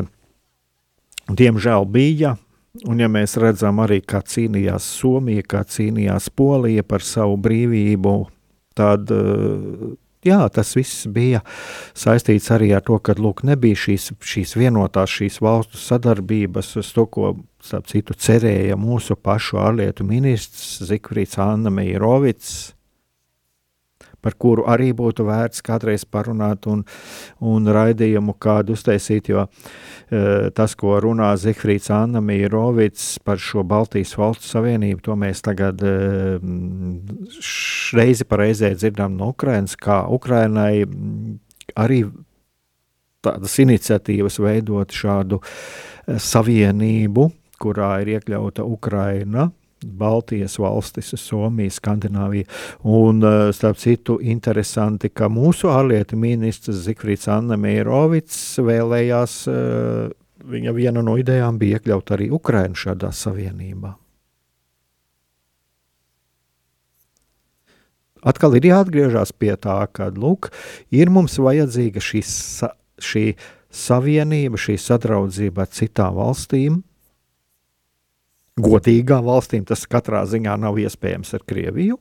[1.29, 2.33] diemžēl, bija.
[2.87, 8.15] Un, ja mēs redzam arī, kā cīnījās Somija, kā cīnījās Polija par savu brīvību,
[8.79, 9.91] tad uh,
[10.25, 11.41] jā, tas viss bija
[11.97, 17.07] saistīts arī ar to, ka lūk, nebija šīs, šīs vienotās šīs valstu sadarbības, uz to,
[17.11, 22.71] ko starp citu cerēja mūsu pašu ārlietu ministrs Zikfrīds Anna Meirovics
[24.21, 26.83] par kuru arī būtu vērts kādreiz parunāt un,
[27.41, 34.13] un raidījumu kādu uztaisīt, jo e, tas, ko runā Zihfrīds Anna Mīrovics par šo Baltijas
[34.19, 35.95] valstu savienību, to mēs tagad e,
[37.97, 40.83] reizi pa reizē dzirdam no Ukrainas, kā Ukrainai
[41.79, 42.03] arī
[43.21, 47.29] tādas iniciatīvas veidot šādu e, savienību,
[47.61, 49.51] kurā ir iekļauta Ukraina,
[49.85, 52.45] Baltijas valstis, Somija, Skandināvija.
[52.83, 60.13] Un, eh, starp citu, interesanti, ka mūsu ārlietu ministrs Zikfrīds Anna Meirovics vēlējās, eh,
[60.45, 63.95] viņa viena no idejām bija iekļaut arī Ukrainu šādā savienībā.
[68.21, 70.51] Atkal ir jāatgriežas pie tā, ka lūk,
[70.91, 72.21] ir mums vajadzīga šī,
[73.01, 73.25] šī
[73.73, 76.83] savienība, šī sadraudzība ar citām valstīm,
[78.63, 81.97] godīgām valstīm tas katrā ziņā nav iespējams ar Krieviju.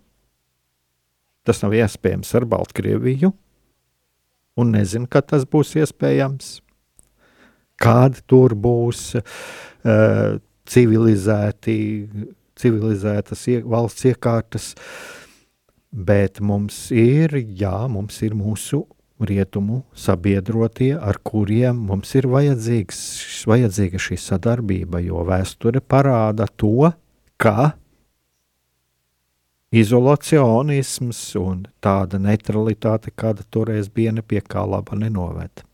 [1.46, 3.32] Tas nav iespējams ar Baltkrieviju.
[4.60, 6.58] Un nezinu, kad tas būs iespējams.
[7.80, 10.36] Kādi tur būs uh,
[10.68, 11.76] civilizēti,
[12.60, 14.74] civilizētas ie, valsts iekārtas.
[15.90, 18.84] Bet mums ir, jā, mums ir mūsu
[19.26, 26.90] rietumu sabiedrotie, ar kuriem mums ir vajadzīga šī sadarbība, jo vēsture parāda to,
[27.40, 27.72] ka
[29.70, 35.64] izolacionisms un tāda neutralitāte, kāda toreiz bija, nepie kā laba nenoved.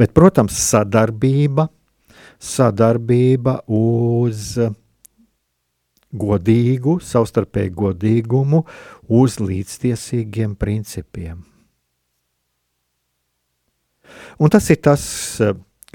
[0.00, 1.66] Bet, protams, sadarbība,
[2.40, 4.54] sadarbība uz
[6.10, 8.62] godīgu, savstarpēju godīgumu,
[9.10, 11.42] uz līdztiesīgiem principiem.
[14.38, 15.02] Un tas ir tas,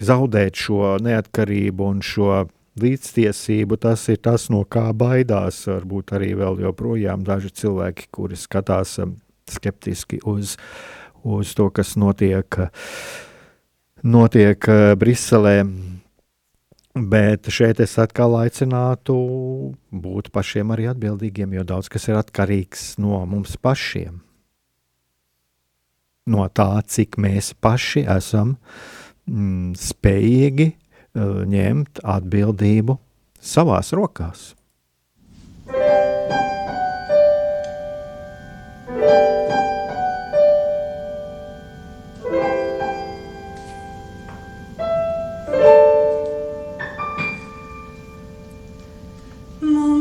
[0.02, 2.46] zaudēt šo neatkarību un šo
[2.82, 8.98] līdztiesību, tas ir tas, no kā baidās varbūt arī vēl joprojām daži cilvēki, kuri skatās
[9.04, 9.16] um,
[9.48, 10.58] skeptiski uz,
[11.24, 12.60] uz to, kas notiek,
[14.04, 15.62] notiek uh, Briselē.
[16.96, 19.16] Bet šeit es atkal aicinātu
[19.92, 24.22] būt pašiem arī atbildīgiem, jo daudz kas ir atkarīgs no mums pašiem.
[26.32, 28.56] No tā, cik mēs paši esam
[29.28, 30.72] mm, spējīgi
[31.16, 32.98] Eh, ņemt atbildību
[33.40, 34.50] savās rokās.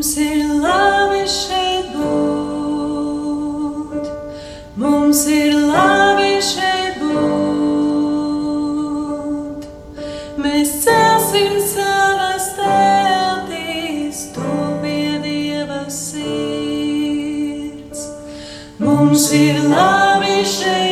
[0.04, 3.24] Mums ir labi šeit būt,
[4.76, 7.24] mums ir labi šeit būt.
[10.44, 14.44] Mēs celsim savas teltīs, tu
[14.84, 17.00] pie Dieva sirds.
[18.76, 20.83] Mums ir labi šeit būt,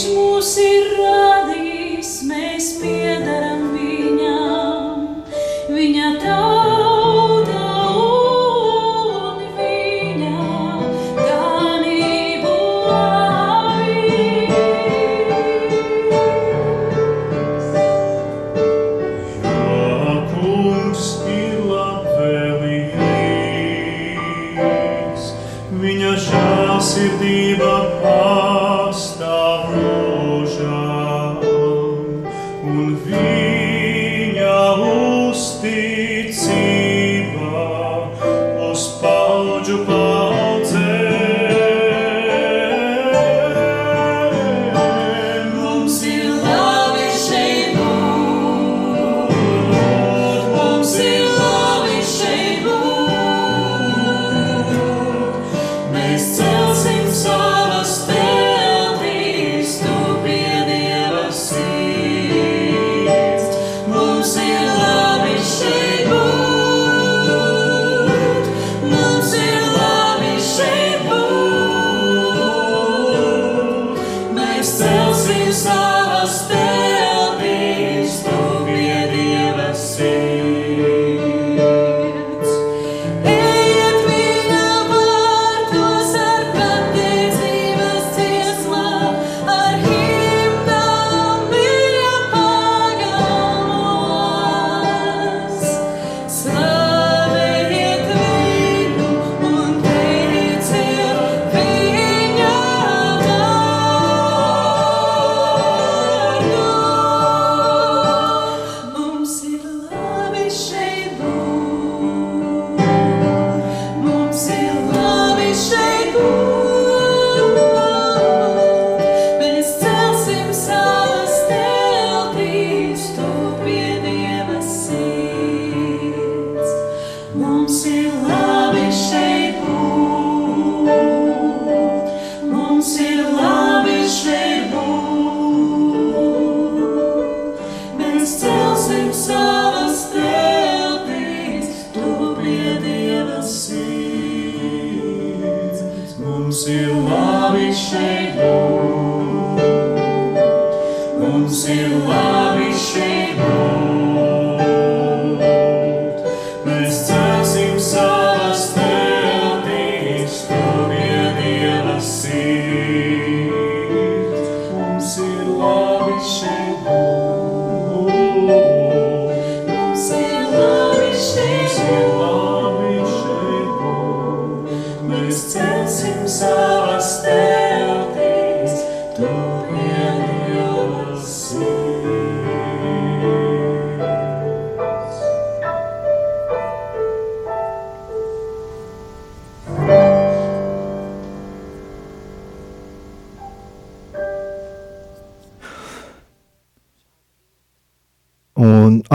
[0.00, 2.99] Viņš mūs ir radījis, mēs piedaram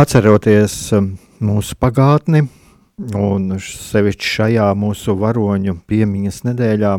[0.06, 1.08] atceroties um,
[1.42, 2.44] mūsu pagātni,
[3.18, 6.92] un sevišķi šajā mūsu varoņu piemiņas nedēļā,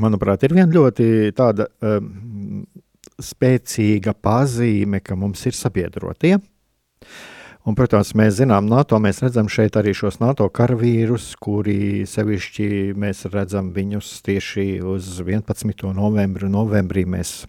[0.00, 2.64] manuprāt, ir viena ļoti tāda um,
[3.20, 6.38] spēcīga pazīme, ka mums ir sabiedrotie.
[7.64, 12.66] Un, protams, mēs zinām, NATO, mēs redzam šeit arī šos NATO karavīrus, kuri sevišķi
[12.96, 15.88] mēs redzam viņus tieši uz 11.
[15.96, 16.48] novembri.
[16.52, 17.42] Novembrī mēs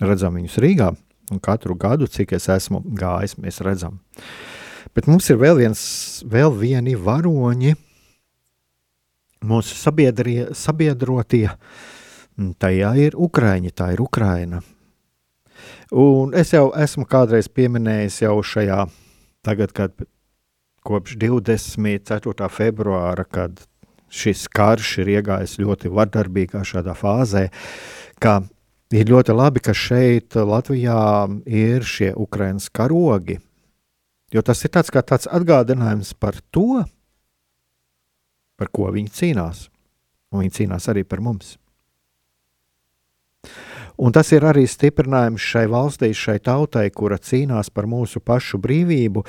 [0.00, 0.92] redzam viņus Rīgā,
[1.32, 3.98] un katru gadu, cik es esmu gājis, mēs redzam.
[4.92, 5.82] Bet mums ir vēl, viens,
[6.28, 7.74] vēl vieni varoņi,
[9.48, 11.48] mūsu sabiedrie, sabiedrotie.
[12.60, 14.62] Tajā ir Ukraiņa, tā ir Ukraina.
[15.92, 18.86] Un es jau esmu kādreiz pieminējis jau šajā,
[19.44, 19.92] tagad, kad
[20.82, 22.48] kopš 24.
[22.48, 23.60] februāra, kad
[24.12, 27.46] šis karš ir iegājis ļoti vardarbīgā šādā fāzē,
[28.20, 28.40] ka
[28.92, 33.38] ir ļoti labi, ka šeit Latvijā ir šie Ukraiņas karogi.
[34.32, 36.84] Jo tas ir tāds tāds atgādinājums par to,
[38.56, 39.66] par ko viņi cīnās.
[40.32, 41.58] Un viņi cīnās arī par mums.
[44.00, 49.24] Un tas ir arī stiprinājums šai valstī, šai tautai, kura cīnās par mūsu pašu brīvību.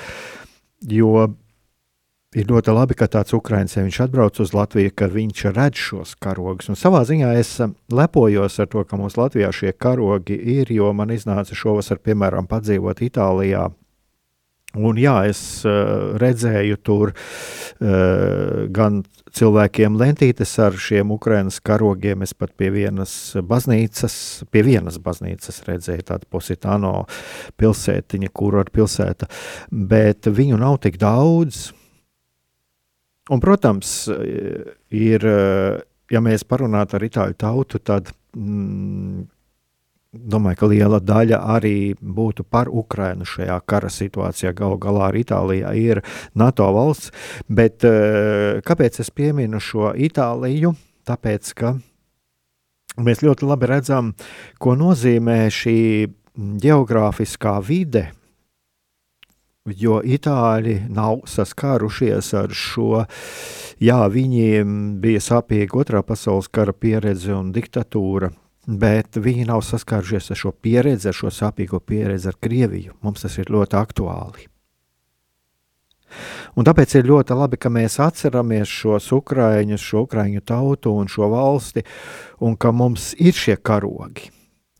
[0.87, 1.27] Jo
[2.37, 6.15] ir ļoti labi, ka tāds ukrāņš, ja viņš atbrauc uz Latviju, ka viņš redz šos
[6.21, 6.71] karogus.
[6.71, 7.55] Un savā ziņā es
[7.93, 13.05] lepojos ar to, ka mums Latvijā šie karogi ir, jo man iznāca šovasar, piemēram, padzīvot
[13.05, 13.69] Itālijā.
[14.73, 19.03] Un jā, es uh, redzēju tur uh, gan
[19.37, 22.25] cilvēkiem lentītes ar šiem Ukraiņas karogiem.
[22.25, 24.15] Es pat pie vienas baznīcas,
[24.49, 26.95] pie vienas baznīcas redzēju tādu Positāno
[27.61, 29.29] pilsētiņu, kuru ar pilsēta,
[29.69, 31.69] bet viņu nav tik daudz.
[33.31, 34.09] Un, protams,
[34.91, 35.23] ir,
[36.11, 39.21] ja mēs parunātu ar itāļu tautu, tad mm,
[40.13, 44.51] domāju, ka liela daļa arī būtu par Ukrajinu šajā kara situācijā.
[44.57, 46.03] Galu galā arī Itālija ir
[46.35, 47.13] NATO valsts.
[47.47, 47.85] Bet
[48.67, 50.75] kāpēc es pieminu šo Itāliju?
[51.07, 51.73] Tāpēc, ka
[53.03, 54.11] mēs ļoti labi redzam,
[54.61, 55.79] ko nozīmē šī
[56.63, 58.09] geogrāfiskā vide.
[59.63, 63.05] Jo itāļi nav saskārušies ar šo,
[63.79, 68.27] jā, viņiem bija sāpīga otrā pasaules kara pieredze un diktatūra,
[68.67, 72.97] bet viņi nav saskārušies ar šo pieredzi, ar šo sāpīgo pieredzi ar Krieviju.
[73.07, 74.49] Mums tas ir ļoti aktuāli.
[76.59, 81.31] Un tāpēc ir ļoti labi, ka mēs atceramies šos ukrāņus, šo ukrāņu tautu un šo
[81.31, 81.85] valsti,
[82.43, 84.27] un ka mums ir šie karogi.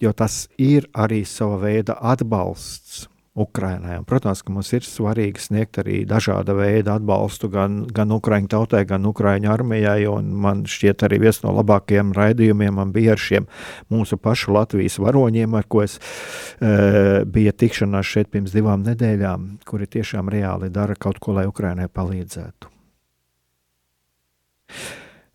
[0.04, 3.98] Jo tas ir arī sava veida atbalsts Ukrainai.
[3.98, 8.84] Un, protams, ka mums ir svarīgi sniegt arī dažāda veida atbalstu gan, gan Ukrāņu tautai,
[8.86, 10.06] gan Ukrāņu armijai.
[10.22, 13.48] Man šķiet, arī viens no labākajiem raidījumiem man bija ar šiem
[13.90, 19.90] mūsu pašu Latvijas varoņiem, ar ko es e, bija tikšanās šeit pirms divām nedēļām, kuri
[19.98, 22.70] tiešām reāli dara kaut ko, lai Ukrainai palīdzētu.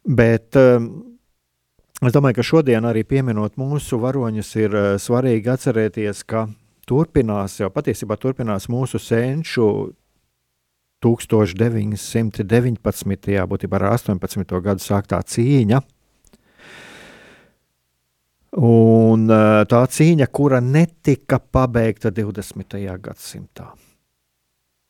[0.07, 0.87] Bet um,
[1.99, 6.47] es domāju, ka šodien arī pieminot mūsu varoņus, ir uh, svarīgi atcerēties, ka
[6.89, 9.67] turpinās, jau patiesībā turpinās mūsu senču
[11.05, 13.45] 1919.
[13.53, 14.61] būtībā ar 18.
[14.65, 15.79] gadu sāktā cīņa.
[18.59, 19.29] Un
[19.69, 22.97] tā cīņa, kura netika pabeigta 20.
[23.05, 23.67] gadsimtā.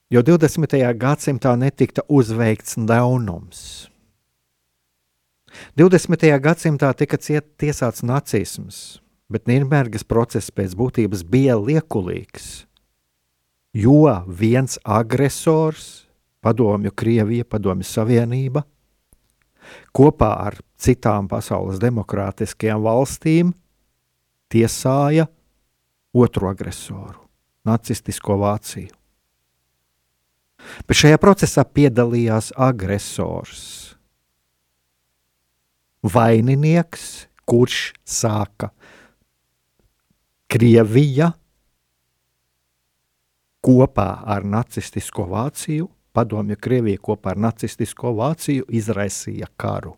[0.09, 0.79] Jo 20.
[0.97, 3.89] gadsimtā netika uzveikts ļaunums.
[5.77, 6.41] 20.
[6.41, 9.01] gadsimtā tika tiesāts nacisms,
[9.33, 12.67] bet Nīderlandes process pēc būtības bija liekulīgs.
[13.77, 16.09] Jo viens agresors,
[16.41, 18.65] Padomju Krievija, Padomju Savienība,
[19.93, 23.53] kopā ar citām pasaules demokrātiskajām valstīm
[24.49, 25.29] tiesāja
[26.17, 27.21] otru agresoru,
[27.69, 28.95] nacistisko Vāciju.
[30.89, 33.85] Bet šajā procesā piedalījās agresors.
[36.03, 38.71] vaininieks, kurš sāka
[40.49, 41.33] Krievija
[43.61, 49.93] kopā ar nacistisko Vāciju, padomju Krievija kopā ar nacistisko Vāciju izraisīja karu.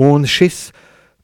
[0.00, 0.70] Un šis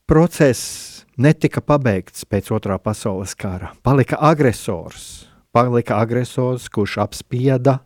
[0.09, 3.75] process netika pabeigts pēc otrā pasaules kara.
[3.85, 7.79] Palika agresors, palika agresors, kurš apspieda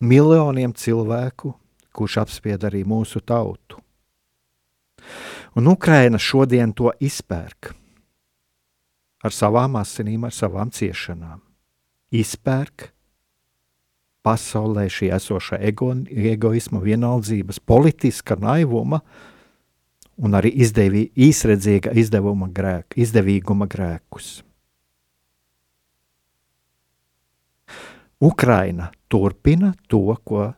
[0.00, 1.54] miljoniem cilvēku,
[1.92, 3.79] kurš apspieda arī mūsu tautu.
[5.54, 7.74] Un Ukraina šodien to izpērk
[9.20, 11.40] ar savām asinīm, ar savām ciešanām.
[12.10, 12.90] Izpērk
[14.24, 19.00] pasaulē šī esošā ego, egoisma, vienaldzības, politiska naivuma
[20.20, 24.40] un arī izdevī, īsredzīga izdevuma grēku, izdevīguma grēkus.
[28.20, 30.50] Ukraina turpina to, ko,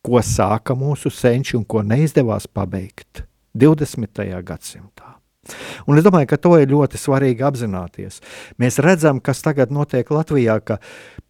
[0.00, 4.22] ko sāka mūsu senči un ko neizdevās pabeigt 20.
[4.42, 5.18] gadsimtā.
[5.90, 8.20] Un es domāju, ka to ir ļoti svarīgi apzināties.
[8.62, 10.76] Mēs redzam, kas tagad notiek Latvijā, ka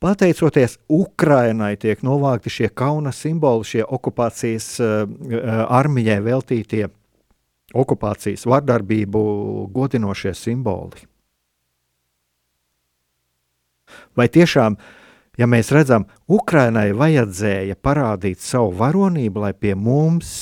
[0.04, 5.06] pateicoties Ukrainai tiek novākti šie kauna simboli, šie okupācijas uh,
[5.64, 6.90] armijai veltītie
[7.72, 9.22] okupācijas vardarbību
[9.72, 11.08] godinošie simboli.
[14.16, 14.76] Vai tiešām,
[15.40, 20.36] ja mēs redzam, Ukrainai vajadzēja parādīt savu varonību, lai pie mums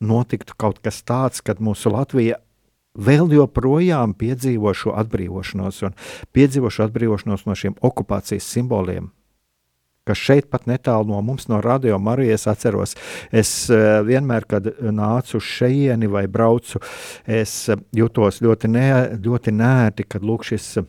[0.00, 2.40] notiktu kaut kas tāds, kad mūsu Latvija
[2.98, 5.96] vēl joprojām piedzīvo šo atbrīvošanos un
[6.34, 9.10] piedzīvo šo atbrīvošanos no šiem okupācijas simboliem.
[10.08, 12.96] Kas šeit pat netālu no mums, no radio Marijas, atceros,
[13.30, 16.80] es uh, vienmēr, kad nācu šejieni vai braucu,
[17.28, 18.88] es uh, jutos ļoti, ne,
[19.20, 20.88] ļoti nērti, kad lūk šis uh,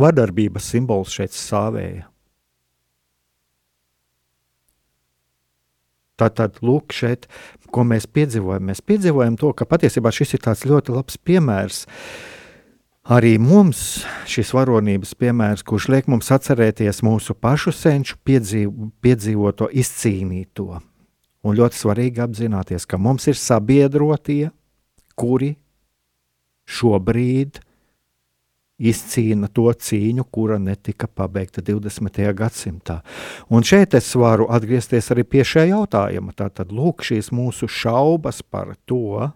[0.00, 2.08] vardarbības simbols šeit stāvēja.
[6.16, 7.28] Tātad, lūk, šeit,
[7.76, 8.70] ko mēs piedzīvojam.
[8.70, 11.84] Mēs piedzīvojam to, ka patiesībā šis ir tāds ļoti labs piemērs.
[13.12, 18.72] Arī mums šis varonības piemērs, kurš liek mums atcerēties mūsu pašu senču piedzīv,
[19.04, 20.80] piedzīvoto, izcīnīto.
[21.46, 24.48] Un ļoti svarīgi apzināties, ka mums ir sabiedrotie,
[25.14, 25.52] kuri
[26.66, 27.60] šobrīd
[28.76, 32.20] izcīna to cīņu, kura netika pabeigta 20.
[32.36, 33.00] gadsimtā.
[33.48, 36.36] Un šeit es varu atgriezties arī pie šī jautājuma.
[36.36, 39.30] Tātad, lūk, šīs mūsu šaubas par to,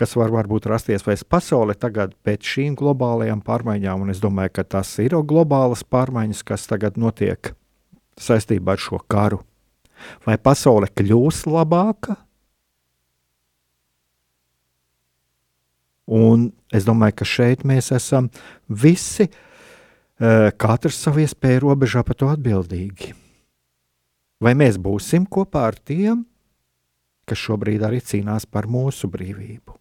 [0.00, 4.64] kas var varbūt rasties vairs pasaulē tagad pēc šīm globālajām pārmaiņām, un es domāju, ka
[4.78, 7.52] tas ir globālas pārmaiņas, kas tagad notiek
[8.20, 9.42] saistībā ar šo karu.
[10.24, 12.16] Vai pasaule kļūs labāka?
[16.10, 18.28] Un es domāju, ka šeit mēs esam
[18.66, 23.14] visi, eh, katrs savu iespēju robežā par to atbildīgi.
[24.40, 26.24] Vai mēs būsim kopā ar tiem,
[27.26, 29.76] kas šobrīd arī cīnās par mūsu brīvību?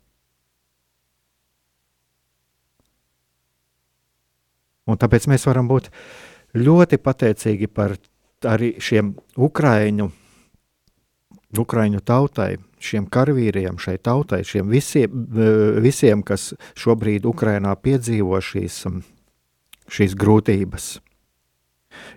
[4.89, 5.89] Un tāpēc mēs varam būt
[6.57, 7.95] ļoti pateicīgi par
[8.49, 10.09] arī šiem Ukraiņu,
[11.57, 15.25] Ukraiņu tautai, šiem karavīriem, šai tautai, šiem visiem,
[15.83, 19.01] visiem kas šobrīd Ukrainā piedzīvo šīs, um,
[19.91, 20.89] šīs grūtības.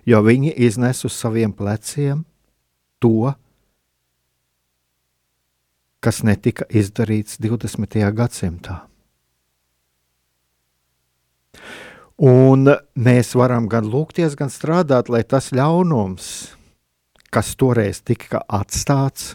[0.07, 2.23] Jo viņi iznes uz saviem pleciem
[3.03, 3.33] to,
[6.03, 7.99] kas netika izdarīts 20.
[8.15, 8.81] gadsimtā.
[12.23, 16.27] Un mēs varam gan lūgties, gan strādāt, lai tas ļaunums,
[17.33, 19.33] kas toreiz tika atstāts,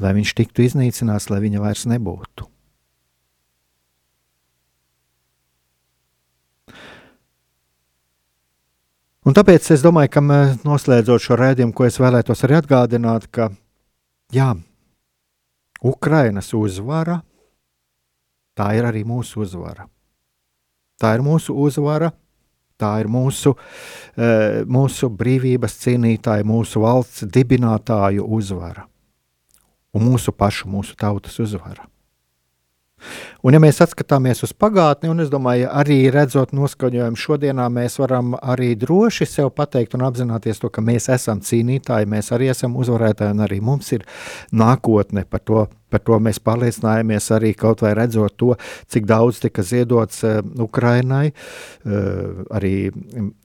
[0.00, 2.48] lai viņš tiktu iznīcināts, lai viņa vairs nebūtu.
[9.24, 10.20] Un tāpēc es domāju, ka
[10.66, 13.48] noslēdzot šo rādījumu, ko es vēlētos arī atgādināt, ka
[14.34, 14.50] jā,
[15.80, 17.22] Ukrainas uzvara,
[18.58, 19.88] tā ir arī mūsu uzvara.
[21.00, 22.12] Tā ir mūsu uzvara,
[22.78, 23.54] tā ir mūsu,
[24.14, 28.84] eh, mūsu brīvības cīnītāja, mūsu valsts dibinātāju uzvara
[29.94, 31.88] un mūsu pašu, mūsu tautas uzvara.
[33.44, 38.32] Un, ja mēs skatāmies uz pagātni, un es domāju, arī redzot noskaņojumu šodienā, mēs varam
[38.40, 43.36] arī droši sev pateikt un apzināties to, ka mēs esam cīnītāji, mēs arī esam uzvarētāji,
[43.36, 44.06] un arī mums ir
[44.56, 45.26] nākotne.
[45.28, 48.54] Par to, par to mēs pārliecinājāmies arī kaut vai redzot to,
[48.88, 51.26] cik daudz tika ziedots uh, Ukrainai.
[51.84, 52.74] Uh, arī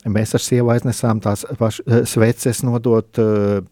[0.07, 3.11] mēs ar sievu aiznesām tās pašas uh, sveces nodot.
[3.19, 3.67] Uh,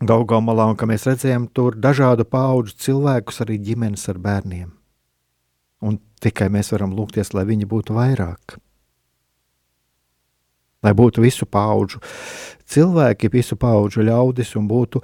[0.00, 4.70] Gaugamalā, un ka mēs redzējām tur dažādu pauģu cilvēkus, arī ģimenes ar bērniem.
[5.84, 8.56] Un tikai mēs varam lūgties, lai viņi būtu vairāk.
[10.82, 12.00] lai būtu visu pauģu
[12.70, 15.02] cilvēki, visu pauģu ļaudis un būtu,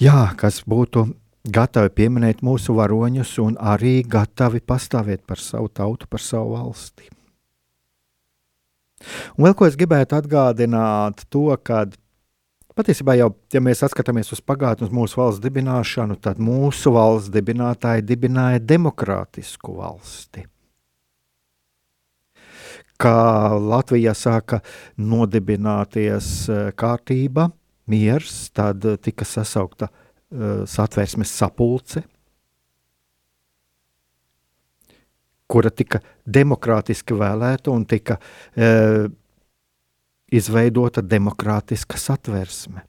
[0.00, 1.06] jā, kas būtu
[1.52, 7.10] gatavi pieminēt mūsu varoņus un arī gatavi pastāvēt par savu tautu, par savu valsti.
[9.36, 11.84] Un vēl ko es gribētu atgādināt, to, ka
[12.76, 18.04] patiesībā jau, ja mēs skatāmies uz pagātni, uz mūsu valsts dibināšanu, tad mūsu valsts dibinātāji
[18.06, 20.46] dibināja demokrātisku valsti.
[22.96, 23.16] Kā
[23.60, 24.62] Latvijā sāka
[24.96, 27.50] nodibināties eh, kārtība,
[27.86, 32.02] miers, tad tika sasaukta uh, satvērsmes sapulce,
[35.46, 38.70] kura tika demokrātiski vēlēta un tika e,
[40.32, 42.82] izveidota demokrātiska satversme.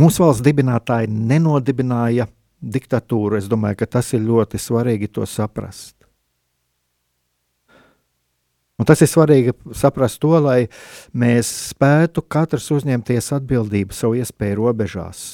[0.00, 2.28] Mūsu valsts dibinātāji nenodibināja
[2.60, 3.38] diktatūru.
[3.40, 5.96] Es domāju, ka tas ir ļoti svarīgi to saprast.
[8.80, 10.70] Un tas ir svarīgi saprast to, lai
[11.12, 15.24] mēs spētu katrs uzņemties atbildību savu iespēju robežās,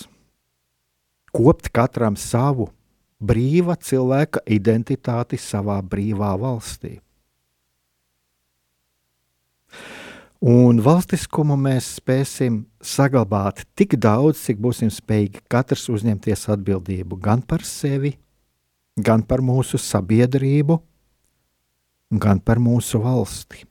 [1.31, 2.73] kopt katram savu
[3.23, 6.97] brīva cilvēka identitāti savā brīvā valstī.
[10.45, 17.65] Un valstiskumu mēs spēsim saglabāt tik daudz, cik būsim spējīgi katrs uzņemties atbildību gan par
[17.65, 18.13] sevi,
[19.01, 20.77] gan par mūsu sabiedrību,
[22.21, 23.65] gan par mūsu valsti.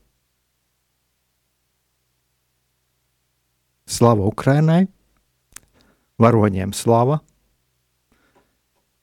[3.86, 4.88] Slava Ukrainai,
[6.18, 7.20] varoņiem slava!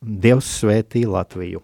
[0.04, 1.64] Dievs svētī Latviju!